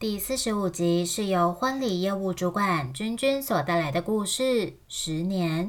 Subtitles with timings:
[0.00, 4.42] 第四十五集是由婚礼业务主管君君所带来的故事
[4.86, 5.66] 《十年》。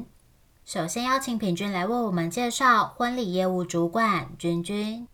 [0.64, 5.08] 首先邀请品君来为我们介绍婚礼业务主管君君。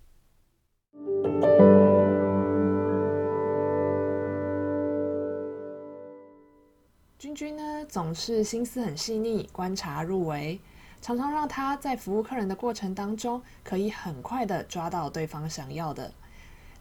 [7.18, 10.60] 君君呢，总是心思很细腻，观察入微，
[11.00, 16.12] 常常让他在服务客人的过程当中，可以很快的抓到对方想要的。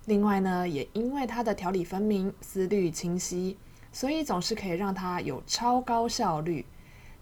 [0.05, 3.57] 另外呢，也因为他的条理分明、思虑清晰，
[3.91, 6.63] 所以总是可以让他有超高效率、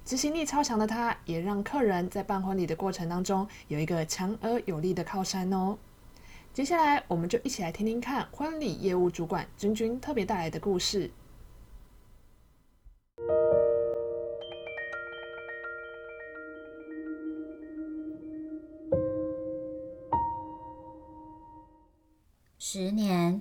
[0.04, 5.78] 执行力超强的他，也让客人在办婚礼的过程当中有一个强而有力的靠山哦。
[6.54, 11.10] 接下来，我们就一起来听听看婚礼业务主管君君特别带来的故事。
[22.76, 23.40] 十年，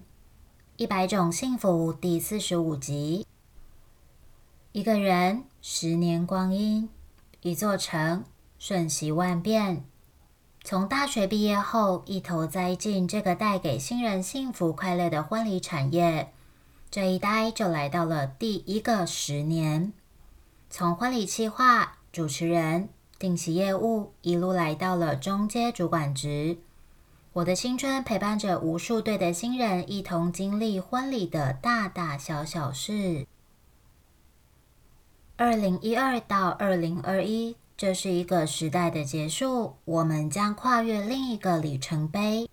[0.77, 3.27] 一百种幸福第四十五集。
[4.72, 6.91] 一个人，十年光阴；
[7.41, 8.25] 一座城，
[8.58, 9.86] 瞬息万变。
[10.62, 16.30] 从大学毕业后，一头栽进这个带给新人幸福快乐的婚礼产业，
[16.91, 19.94] 这一待就来到了第一个十年。
[20.69, 26.58] 从婚礼企划、主持人、定期业务，一路来到了中阶主管职。
[27.34, 33.27] 我的青春陪伴着无数对的新人，一同经历婚礼的大大小小事。
[35.36, 42.50] 二零一二到二零二一，这是一个时代的结束，我们将跨越另一个里程碑。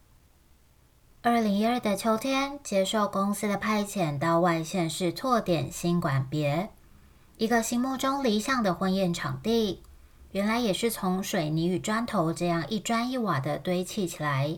[1.21, 6.69] 二零一二的秋天，接受公司的派遣到外县市拓点新馆别，
[7.35, 9.83] 一个心目中理想的婚宴场地，
[10.31, 14.57] 原来也是从水泥与砖头这样一砖一瓦的堆砌起来。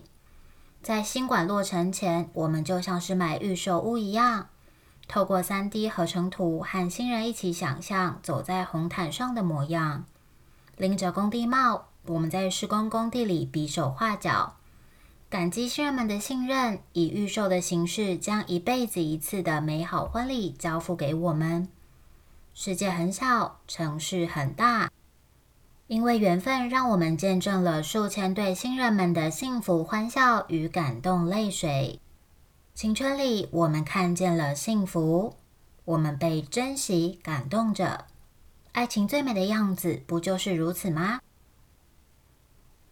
[0.82, 4.48] 在新馆落成前，我们就像是买预售屋一样，
[5.06, 10.04] 透过三 D 合成图和新人一起想象走在红毯上的模样。
[10.76, 14.56] 拎着工地帽，我们在施工工地里比手画脚，
[15.30, 21.68] 感激新人们的信任，以预售的形式将一辈子一次的美好婚礼交付给我们。
[22.54, 24.90] 世界很小，城市很大。
[25.92, 32.00] 因为缘分，让我们见证了数千对新人们的幸福欢笑与感动泪水。
[32.74, 35.34] 青春里，我们看见了幸福，
[35.84, 38.06] 我们被珍惜感动着。
[38.72, 41.20] 爱情最美的样子，不就是如此吗？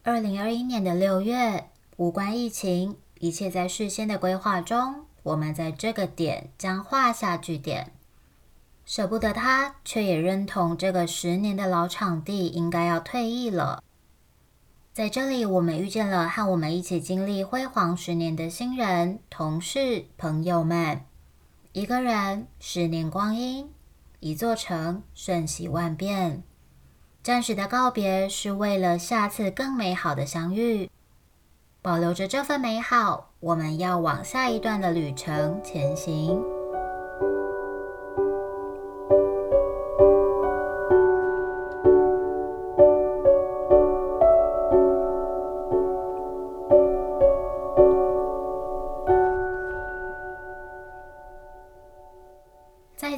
[0.02, 7.92] 二零二一年的六月，无关疫情，一切在事先的规划中，我们在这个点将画下句点。
[8.90, 13.84] 舍不得他，却也认同这个十年的老场地应该要退役了。
[14.92, 21.02] 在这里，我们遇见了和我们一起经历辉煌十年的新人、同事、朋友们。
[21.70, 23.68] 一个人，十年光阴；
[24.18, 26.42] 一座城，瞬息万变。
[27.22, 30.90] 暂时的告别，是为了下次更美好的相遇。
[31.80, 36.42] 保留着这份美好，我们要往下一段的旅程前行。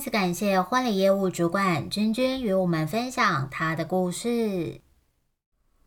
[0.02, 4.80] 次感谢婚礼业务主管君君与我们分享他的故事。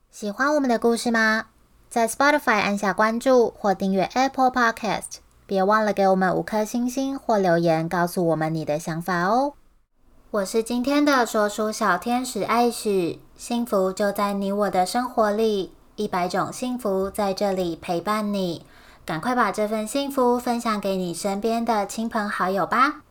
[0.09, 1.48] 喜欢我们的故事吗？
[1.90, 9.56] 在 Spotify 按下关注或订阅 Apple Podcast，别忘了给我们五颗星星或留言，告诉我们你的想法哦。
[10.31, 18.66] 我是今天的说书小天使艾许，幸福就在你我的生活里，一百种幸福在这里陪伴你。
[19.06, 23.01] 赶快把这份幸福分享给你身边的亲朋好友吧。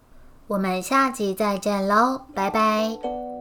[0.46, 3.33] 我们下集再见喽，拜拜。